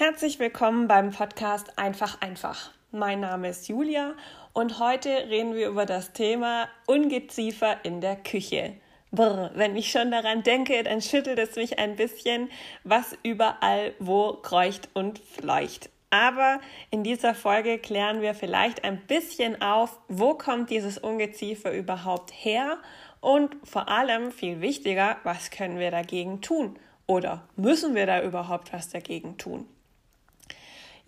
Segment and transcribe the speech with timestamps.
[0.00, 2.70] Herzlich willkommen beim Podcast Einfach einfach.
[2.92, 4.14] Mein Name ist Julia
[4.52, 8.74] und heute reden wir über das Thema Ungeziefer in der Küche.
[9.10, 12.48] Brr, wenn ich schon daran denke, dann schüttelt es mich ein bisschen,
[12.84, 15.90] was überall wo kreucht und fleucht.
[16.10, 16.60] Aber
[16.92, 22.78] in dieser Folge klären wir vielleicht ein bisschen auf, wo kommt dieses Ungeziefer überhaupt her
[23.20, 28.72] und vor allem viel wichtiger, was können wir dagegen tun oder müssen wir da überhaupt
[28.72, 29.66] was dagegen tun?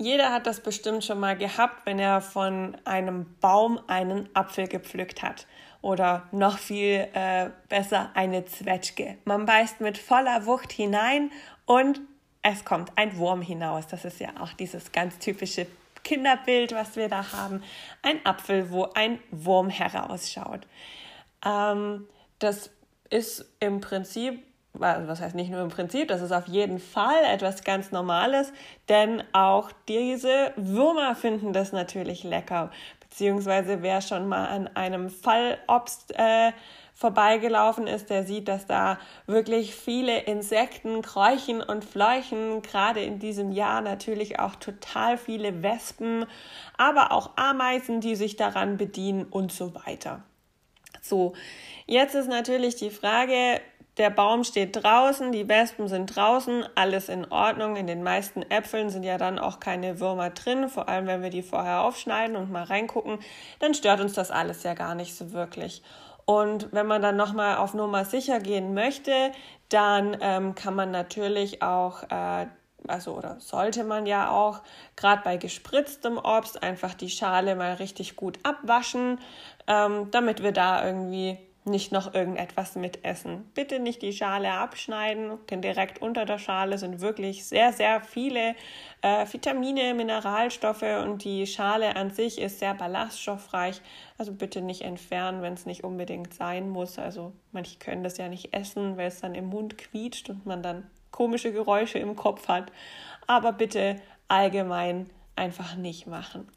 [0.01, 5.23] Jeder hat das bestimmt schon mal gehabt, wenn er von einem Baum einen Apfel gepflückt
[5.23, 5.47] hat.
[5.83, 9.19] Oder noch viel äh, besser eine Zwetschge.
[9.27, 11.31] Man beißt mit voller Wucht hinein
[11.67, 12.01] und
[12.41, 13.89] es kommt ein Wurm hinaus.
[13.89, 15.67] Das ist ja auch dieses ganz typische
[16.03, 17.63] Kinderbild, was wir da haben.
[18.01, 20.67] Ein Apfel, wo ein Wurm herausschaut.
[21.45, 22.09] Ähm,
[22.39, 22.71] das
[23.11, 27.65] ist im Prinzip was heißt nicht nur im Prinzip, das ist auf jeden Fall etwas
[27.65, 28.53] ganz Normales,
[28.89, 32.71] denn auch diese Würmer finden das natürlich lecker.
[33.01, 36.53] Beziehungsweise wer schon mal an einem Fallobst äh,
[36.95, 42.63] vorbeigelaufen ist, der sieht, dass da wirklich viele Insekten kräuchen und fleuchen.
[42.63, 46.27] Gerade in diesem Jahr natürlich auch total viele Wespen,
[46.77, 50.23] aber auch Ameisen, die sich daran bedienen und so weiter.
[51.01, 51.33] So,
[51.87, 53.61] jetzt ist natürlich die Frage,
[53.97, 57.77] der Baum steht draußen, die Wespen sind draußen, alles in Ordnung.
[57.77, 61.31] In den meisten Äpfeln sind ja dann auch keine Würmer drin, vor allem wenn wir
[61.31, 63.19] die vorher aufschneiden und mal reingucken,
[63.59, 65.83] dann stört uns das alles ja gar nicht so wirklich.
[66.25, 69.33] Und wenn man dann nochmal auf Nummer sicher gehen möchte,
[69.69, 72.47] dann ähm, kann man natürlich auch, äh,
[72.87, 74.61] also oder sollte man ja auch,
[74.95, 79.19] gerade bei gespritztem Obst einfach die Schale mal richtig gut abwaschen,
[79.67, 81.39] ähm, damit wir da irgendwie
[81.71, 83.51] nicht noch irgendetwas mitessen.
[83.55, 88.55] Bitte nicht die Schale abschneiden, denn direkt unter der Schale sind wirklich sehr, sehr viele
[89.03, 93.81] äh, Vitamine, Mineralstoffe und die Schale an sich ist sehr ballaststoffreich.
[94.19, 96.99] Also bitte nicht entfernen, wenn es nicht unbedingt sein muss.
[96.99, 100.63] Also manche können das ja nicht essen, weil es dann im Mund quietscht und man
[100.63, 102.71] dann komische Geräusche im Kopf hat.
[103.27, 103.97] Aber bitte
[104.29, 106.49] allgemein einfach nicht machen.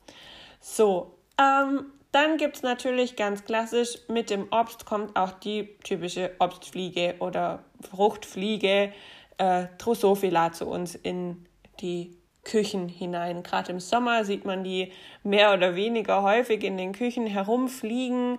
[0.60, 6.32] So, ähm, dann gibt es natürlich ganz klassisch, mit dem Obst kommt auch die typische
[6.40, 8.94] Obstfliege oder Fruchtfliege
[9.38, 11.46] äh, Drosophila zu uns in
[11.82, 13.42] die Küchen hinein.
[13.42, 14.92] Gerade im Sommer sieht man die
[15.24, 18.38] mehr oder weniger häufig in den Küchen herumfliegen.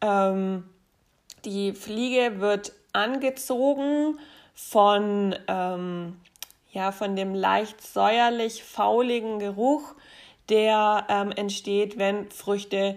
[0.00, 0.64] Ähm,
[1.44, 4.18] die Fliege wird angezogen
[4.52, 6.20] von, ähm,
[6.72, 9.94] ja, von dem leicht säuerlich fauligen Geruch,
[10.48, 12.96] der ähm, entsteht, wenn Früchte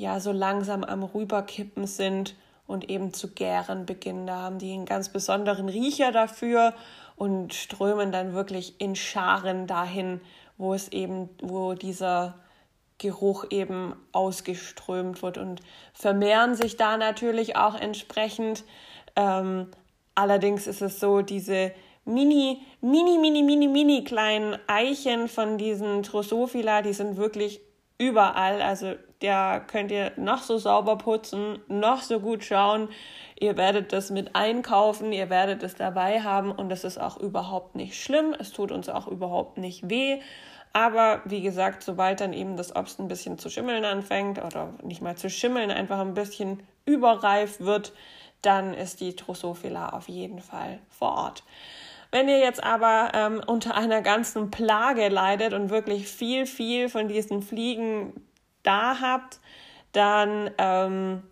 [0.00, 2.34] ja so langsam am Rüberkippen sind
[2.66, 4.26] und eben zu gären beginnen.
[4.26, 6.72] Da haben die einen ganz besonderen Riecher dafür
[7.16, 10.22] und strömen dann wirklich in Scharen dahin,
[10.56, 12.38] wo es eben, wo dieser
[12.96, 15.60] Geruch eben ausgeströmt wird und
[15.92, 18.64] vermehren sich da natürlich auch entsprechend.
[19.16, 19.66] Ähm,
[20.14, 21.72] allerdings ist es so, diese
[22.06, 27.60] mini, mini, mini, mini, mini kleinen Eichen von diesen Drosophila, die sind wirklich
[28.00, 28.62] überall.
[28.62, 32.88] Also da könnt ihr noch so sauber putzen, noch so gut schauen.
[33.38, 37.76] Ihr werdet das mit einkaufen, ihr werdet es dabei haben und das ist auch überhaupt
[37.76, 38.34] nicht schlimm.
[38.38, 40.20] Es tut uns auch überhaupt nicht weh.
[40.72, 45.02] Aber wie gesagt, sobald dann eben das Obst ein bisschen zu schimmeln anfängt oder nicht
[45.02, 47.92] mal zu schimmeln, einfach ein bisschen überreif wird,
[48.40, 51.42] dann ist die Drosophila auf jeden Fall vor Ort.
[52.10, 57.08] Wenn ihr jetzt aber ähm, unter einer ganzen Plage leidet und wirklich viel, viel von
[57.08, 58.12] diesen Fliegen
[58.62, 59.38] da habt,
[59.92, 61.22] dann ähm,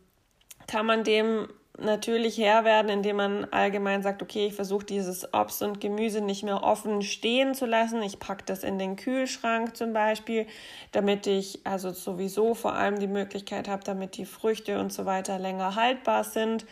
[0.66, 1.48] kann man dem
[1.80, 6.42] natürlich Herr werden, indem man allgemein sagt, okay, ich versuche dieses Obst und Gemüse nicht
[6.42, 8.02] mehr offen stehen zu lassen.
[8.02, 10.46] Ich packe das in den Kühlschrank zum Beispiel,
[10.92, 15.38] damit ich also sowieso vor allem die Möglichkeit habe, damit die Früchte und so weiter
[15.38, 16.66] länger haltbar sind.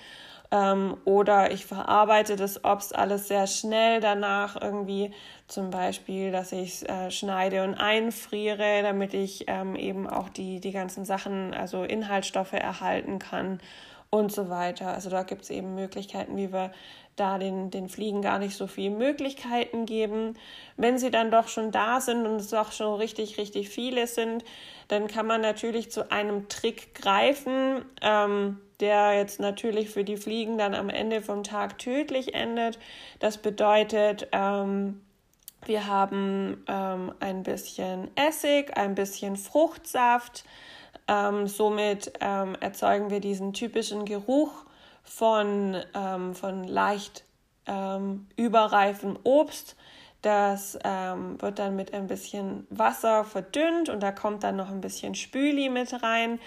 [0.50, 5.12] Ähm, oder ich verarbeite das Obst alles sehr schnell danach irgendwie,
[5.48, 10.60] zum Beispiel, dass ich es äh, schneide und einfriere, damit ich ähm, eben auch die,
[10.60, 13.60] die ganzen Sachen, also Inhaltsstoffe erhalten kann
[14.16, 14.88] und so weiter.
[14.88, 16.72] Also da gibt es eben Möglichkeiten, wie wir
[17.16, 20.34] da den, den Fliegen gar nicht so viele Möglichkeiten geben.
[20.76, 24.44] Wenn sie dann doch schon da sind und es auch schon richtig, richtig viele sind,
[24.88, 30.58] dann kann man natürlich zu einem Trick greifen, ähm, der jetzt natürlich für die Fliegen
[30.58, 32.78] dann am Ende vom Tag tödlich endet.
[33.18, 35.00] Das bedeutet, ähm,
[35.64, 40.44] wir haben ähm, ein bisschen Essig, ein bisschen Fruchtsaft.
[41.08, 44.52] Ähm, somit ähm, erzeugen wir diesen typischen Geruch
[45.04, 47.24] von, ähm, von leicht
[47.66, 49.76] ähm, überreifem Obst,
[50.26, 54.80] Das ähm, wird dann mit ein bisschen Wasser verdünnt und da kommt dann noch ein
[54.80, 56.40] bisschen Spüli mit rein.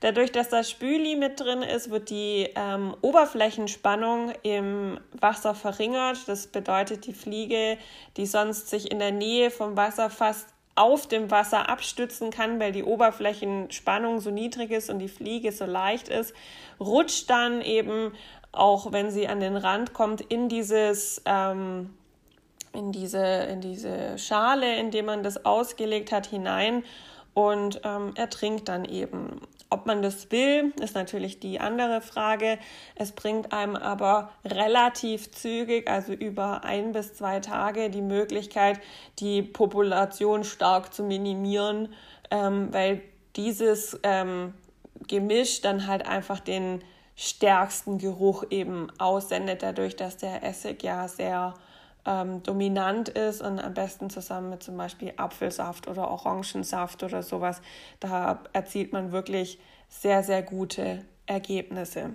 [0.00, 6.26] Dadurch, dass das Spüli mit drin ist, wird die ähm, Oberflächenspannung im Wasser verringert.
[6.28, 7.76] Das bedeutet, die Fliege,
[8.16, 12.72] die sonst sich in der Nähe vom Wasser fast auf dem Wasser abstützen kann, weil
[12.72, 16.34] die Oberflächenspannung so niedrig ist und die Fliege so leicht ist,
[16.78, 18.12] rutscht dann eben,
[18.52, 21.90] auch wenn sie an den Rand kommt, in dieses ähm,
[22.72, 26.84] in diese, in diese Schale, in die man das ausgelegt hat, hinein
[27.36, 29.42] und ähm, ertrinkt dann eben.
[29.68, 32.58] Ob man das will, ist natürlich die andere Frage.
[32.94, 38.80] Es bringt einem aber relativ zügig, also über ein bis zwei Tage, die Möglichkeit,
[39.18, 41.92] die Population stark zu minimieren,
[42.30, 43.02] ähm, weil
[43.36, 44.54] dieses ähm,
[45.06, 46.82] Gemisch dann halt einfach den
[47.16, 51.52] stärksten Geruch eben aussendet, dadurch, dass der Essig ja sehr
[52.06, 57.60] ähm, dominant ist und am besten zusammen mit zum Beispiel Apfelsaft oder Orangensaft oder sowas.
[58.00, 59.58] Da erzielt man wirklich
[59.88, 62.14] sehr, sehr gute Ergebnisse.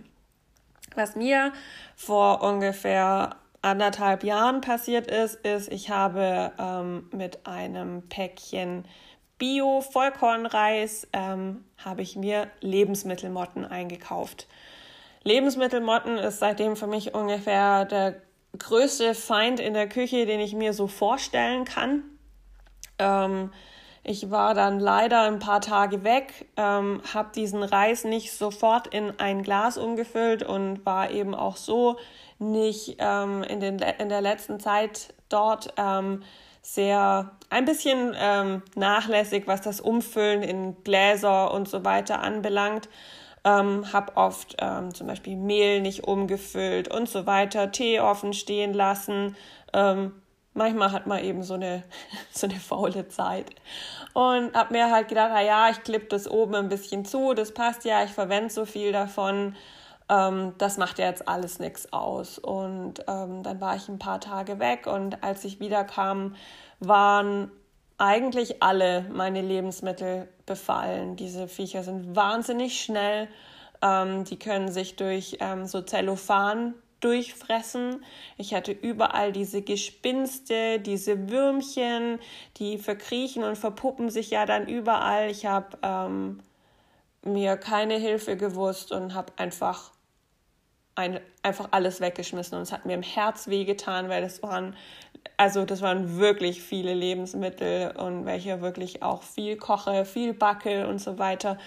[0.96, 1.54] Was mir
[1.96, 8.86] vor ungefähr anderthalb Jahren passiert ist, ist, ich habe ähm, mit einem Päckchen
[9.38, 14.48] Bio-Vollkornreis ähm, habe ich mir Lebensmittelmotten eingekauft.
[15.24, 18.22] Lebensmittelmotten ist seitdem für mich ungefähr der
[18.58, 22.04] größte Feind in der Küche, den ich mir so vorstellen kann.
[23.00, 23.52] Ähm,
[24.04, 29.20] ich war dann leider ein paar Tage weg, ähm, habe diesen Reis nicht sofort in
[29.20, 31.98] ein Glas umgefüllt und war eben auch so
[32.40, 36.24] nicht ähm, in, den, in der letzten Zeit dort ähm,
[36.64, 42.90] sehr ein bisschen ähm, nachlässig, was das Umfüllen in Gläser und so weiter anbelangt.
[43.44, 48.74] Ähm, habe oft ähm, zum Beispiel Mehl nicht umgefüllt und so weiter, Tee offen stehen
[48.74, 49.36] lassen.
[49.74, 50.14] Ähm,
[50.54, 51.84] manchmal hat man eben so eine,
[52.32, 53.50] so eine faule Zeit.
[54.14, 57.54] Und habe mir halt gedacht, na ja, ich klippe das oben ein bisschen zu, das
[57.54, 59.56] passt ja, ich verwende so viel davon.
[60.10, 62.38] Ähm, das macht ja jetzt alles nichts aus.
[62.38, 66.36] Und ähm, dann war ich ein paar Tage weg und als ich wiederkam,
[66.80, 67.52] waren
[68.02, 71.16] eigentlich alle meine Lebensmittel befallen.
[71.18, 73.28] Diese Viecher sind wahnsinnig schnell.
[73.84, 78.04] Ähm, die können sich durch ähm, so Zellophan durchfressen.
[78.38, 82.18] Ich hatte überall diese Gespinste, diese Würmchen,
[82.58, 85.30] die verkriechen und verpuppen sich ja dann überall.
[85.30, 86.40] Ich habe ähm,
[87.24, 89.92] mir keine Hilfe gewusst und habe einfach
[90.96, 94.76] ein, einfach alles weggeschmissen und es hat mir im Herz wehgetan, weil das waren
[95.38, 101.00] also das waren wirklich viele Lebensmittel und welche wirklich auch viel koche, viel backe und
[101.00, 101.58] so weiter.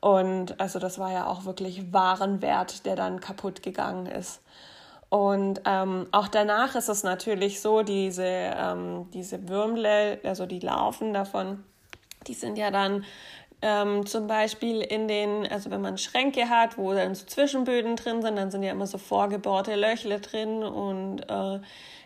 [0.00, 4.40] Und also das war ja auch wirklich Warenwert, der dann kaputt gegangen ist.
[5.10, 11.12] Und ähm, auch danach ist es natürlich so, diese, ähm, diese Würmle, also die Larven
[11.12, 11.64] davon,
[12.26, 13.04] die sind ja dann
[13.62, 18.22] ähm, zum Beispiel in den, also wenn man Schränke hat, wo dann so Zwischenböden drin
[18.22, 21.60] sind, dann sind ja immer so vorgebohrte Löchle drin und äh,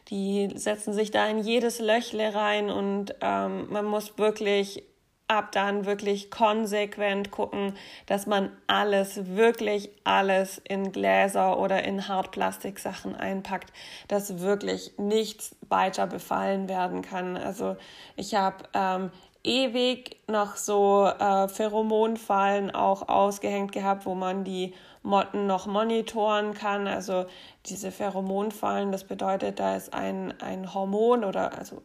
[0.09, 4.85] die setzen sich da in jedes Löchle rein und ähm, man muss wirklich
[5.27, 7.75] ab dann wirklich konsequent gucken,
[8.07, 13.73] dass man alles, wirklich alles in Gläser oder in Hartplastiksachen einpackt,
[14.09, 17.39] dass wirklich nichts weiter befallen werden kann.
[17.39, 17.77] Also
[18.17, 19.11] ich habe ähm,
[19.43, 26.87] ewig noch so äh, Pheromonfallen auch ausgehängt gehabt, wo man die noch monitoren kann.
[26.87, 27.27] Also
[27.67, 31.83] diese Pheromonfallen, das bedeutet, da ist ein, ein Hormon oder also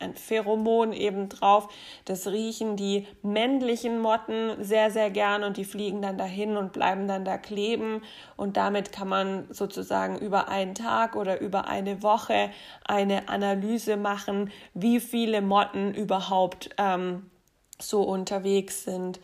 [0.00, 1.68] ein Pheromon eben drauf.
[2.04, 7.08] Das riechen die männlichen Motten sehr, sehr gern und die fliegen dann dahin und bleiben
[7.08, 8.02] dann da kleben.
[8.36, 12.50] Und damit kann man sozusagen über einen Tag oder über eine Woche
[12.84, 17.30] eine Analyse machen, wie viele Motten überhaupt ähm,
[17.78, 19.20] so unterwegs sind.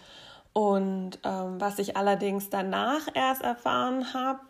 [0.58, 4.40] Und ähm, was ich allerdings danach erst erfahren habe,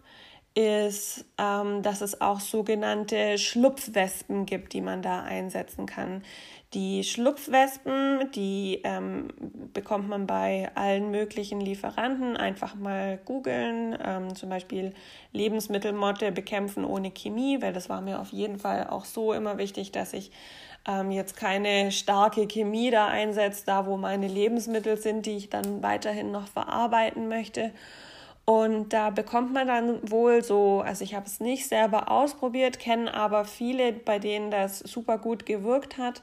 [0.55, 6.23] ist, ähm, dass es auch sogenannte Schlupfwespen gibt, die man da einsetzen kann.
[6.73, 9.29] Die Schlupfwespen, die ähm,
[9.75, 12.39] bekommt man bei allen möglichen Lieferanten.
[12.39, 14.95] Einfach mal googeln, ähm, zum Beispiel
[15.35, 19.93] Lebensmittelmotte bekämpfen ohne Chemie, weil das war mir auf jeden Fall auch so immer wichtig,
[19.93, 20.31] dass ich
[20.89, 25.83] ähm, jetzt keine starke Chemie da einsetzt, da wo meine Lebensmittel sind, die ich dann
[25.83, 27.73] weiterhin noch verarbeiten möchte.
[28.47, 33.13] Und da bekommt man dann wohl so, also ich habe es nicht selber ausprobiert, kenne
[33.13, 36.23] aber viele, bei denen das super gut gewirkt hat.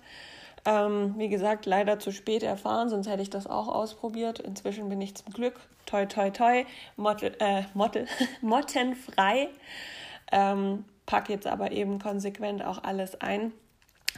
[0.65, 4.39] Ähm, wie gesagt, leider zu spät erfahren, sonst hätte ich das auch ausprobiert.
[4.39, 6.65] Inzwischen bin ich zum Glück, toi, toi, toi,
[6.98, 8.07] Mottel, äh, Mottel,
[8.41, 9.50] mottenfrei.
[10.31, 13.51] Ähm, pack jetzt aber eben konsequent auch alles ein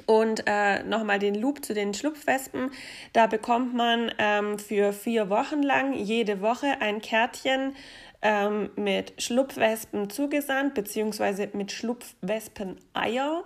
[0.06, 2.72] Und äh, nochmal den Loop zu den Schlupfwespen.
[3.13, 7.75] Da bekommt man ähm, für vier Wochen lang jede Woche ein Kärtchen
[8.22, 13.44] ähm, mit Schlupfwespen zugesandt, beziehungsweise mit Schlupfwespeneier.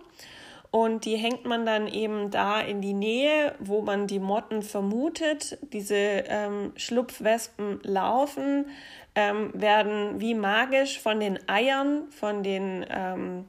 [0.72, 5.58] Und die hängt man dann eben da in die Nähe, wo man die Motten vermutet.
[5.74, 8.68] Diese ähm, Schlupfwespen laufen,
[9.14, 13.46] ähm, werden wie magisch von den Eiern, von den ähm,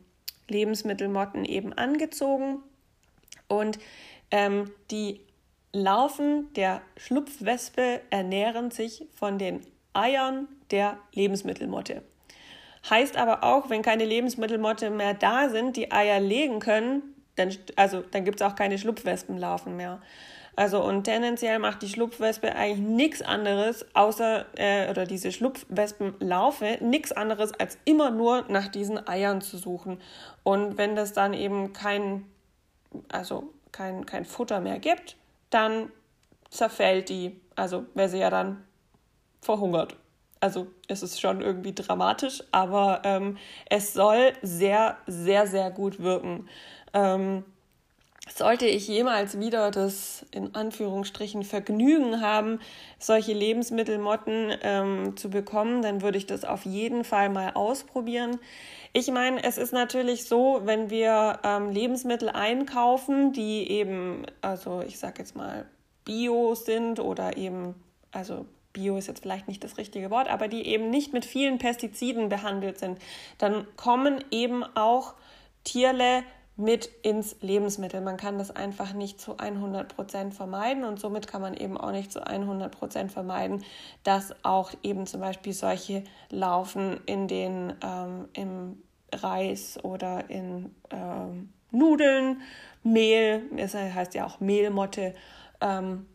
[0.49, 2.59] Lebensmittelmotten eben angezogen.
[3.53, 3.79] Und
[4.31, 5.21] ähm, die
[5.73, 9.61] Larven der Schlupfwespe ernähren sich von den
[9.93, 12.03] Eiern der Lebensmittelmotte.
[12.89, 17.03] Heißt aber auch, wenn keine Lebensmittelmotte mehr da sind, die Eier legen können,
[17.37, 20.01] dann, also, dann gibt es auch keine Schlupfwespenlarven mehr.
[20.55, 27.13] Also und tendenziell macht die Schlupfwespe eigentlich nichts anderes, außer, äh, oder diese Schlupfwespenlarve, nichts
[27.13, 29.99] anderes, als immer nur nach diesen Eiern zu suchen.
[30.43, 32.27] Und wenn das dann eben kein,
[33.11, 35.17] also kein, kein Futter mehr gibt,
[35.51, 35.91] dann
[36.51, 37.41] zerfällt die.
[37.57, 38.65] Also wäre sie ja dann
[39.41, 39.97] verhungert.
[40.41, 43.39] Also es ist schon irgendwie dramatisch, aber ähm,
[43.71, 46.49] es soll sehr, sehr, sehr gut wirken.
[46.95, 47.45] Ähm,
[48.29, 52.61] sollte ich jemals wieder das in Anführungsstrichen Vergnügen haben,
[52.99, 58.39] solche Lebensmittelmotten ähm, zu bekommen, dann würde ich das auf jeden Fall mal ausprobieren.
[58.93, 64.99] Ich meine, es ist natürlich so, wenn wir ähm, Lebensmittel einkaufen, die eben, also ich
[64.99, 65.67] sage jetzt mal,
[66.05, 67.75] bio sind oder eben,
[68.13, 71.59] also Bio ist jetzt vielleicht nicht das richtige Wort, aber die eben nicht mit vielen
[71.59, 72.99] Pestiziden behandelt sind,
[73.39, 75.15] dann kommen eben auch
[75.65, 76.23] Tierle
[76.57, 78.01] mit ins Lebensmittel.
[78.01, 81.93] Man kann das einfach nicht zu 100 Prozent vermeiden und somit kann man eben auch
[81.93, 83.65] nicht zu 100 Prozent vermeiden,
[84.05, 88.83] dass auch eben zum Beispiel solche Laufen in den ähm, im
[89.13, 92.43] Reis oder in ähm, Nudeln,
[92.83, 95.15] Mehl, es heißt ja auch Mehlmotte,
[95.61, 96.07] ähm,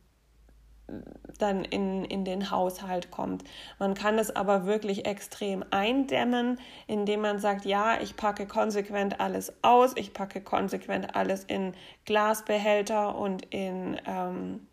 [1.37, 3.43] dann in, in den Haushalt kommt.
[3.79, 9.53] Man kann es aber wirklich extrem eindämmen, indem man sagt, ja, ich packe konsequent alles
[9.61, 11.73] aus, ich packe konsequent alles in
[12.05, 14.67] Glasbehälter und in ähm,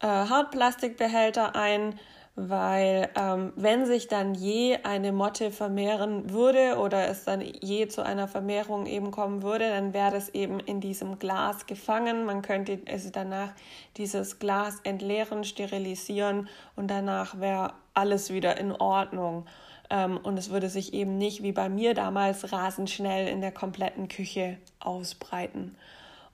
[0.00, 1.98] äh, Hartplastikbehälter ein
[2.36, 8.04] weil ähm, wenn sich dann je eine Motte vermehren würde oder es dann je zu
[8.04, 12.26] einer Vermehrung eben kommen würde, dann wäre es eben in diesem Glas gefangen.
[12.26, 13.52] Man könnte also danach
[13.96, 19.46] dieses Glas entleeren, sterilisieren und danach wäre alles wieder in Ordnung.
[19.88, 23.52] Ähm, und es würde sich eben nicht wie bei mir damals rasend schnell in der
[23.52, 25.74] kompletten Küche ausbreiten.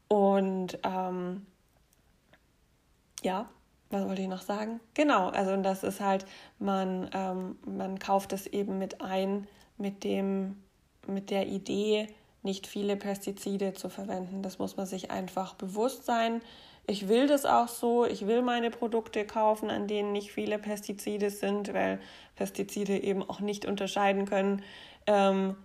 [0.09, 1.47] Und ähm,
[3.23, 3.49] ja,
[3.93, 4.81] was wollte ich noch sagen?
[4.95, 6.25] Genau, also das ist halt,
[6.59, 9.47] man, ähm, man kauft es eben mit ein,
[9.79, 10.57] mit dem,
[11.07, 12.09] mit der Idee,
[12.43, 14.43] nicht viele Pestizide zu verwenden.
[14.43, 16.41] Das muss man sich einfach bewusst sein.
[16.87, 18.05] Ich will das auch so.
[18.05, 22.01] Ich will meine Produkte kaufen, an denen nicht viele Pestizide sind, weil
[22.35, 24.63] Pestizide eben auch nicht unterscheiden können.
[25.07, 25.57] Ähm,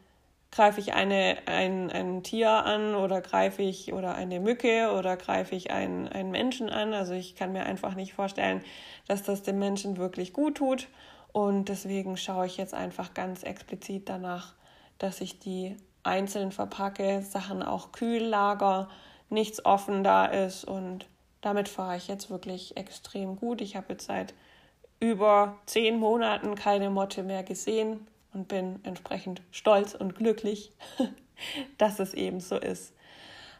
[0.58, 5.56] greife ich eine, ein, ein Tier an oder greife ich oder eine Mücke oder greife
[5.56, 6.96] ich einen, einen Menschen an.
[6.96, 8.64] Also ich kann mir einfach nicht vorstellen,
[9.08, 10.88] dass das dem Menschen wirklich gut tut.
[11.32, 14.56] Und deswegen schaue ich jetzt einfach ganz explizit danach,
[14.98, 18.90] dass ich die einzeln verpacke, Sachen auch kühl lager,
[19.30, 21.06] nichts offen da ist und
[21.42, 23.62] damit fahre ich jetzt wirklich extrem gut.
[23.62, 24.34] Ich habe jetzt seit
[25.00, 30.72] über zehn Monaten keine Motte mehr gesehen und bin entsprechend stolz und glücklich,
[31.78, 32.94] dass es eben so ist.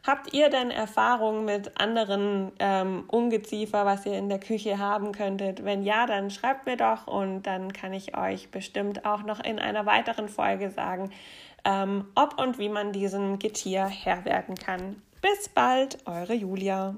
[0.06, 5.64] Habt ihr denn Erfahrungen mit anderen ähm, Ungeziefer, was ihr in der Küche haben könntet?
[5.64, 9.58] Wenn ja, dann schreibt mir doch und dann kann ich euch bestimmt auch noch in
[9.58, 11.10] einer weiteren Folge sagen,
[11.64, 15.02] ähm, ob und wie man diesem Getier Herr werden kann.
[15.20, 16.94] Bis bald, eure Julia.